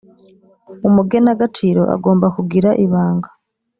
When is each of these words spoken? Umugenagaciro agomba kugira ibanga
Umugenagaciro 0.87 1.81
agomba 1.95 2.27
kugira 2.35 2.69
ibanga 2.85 3.29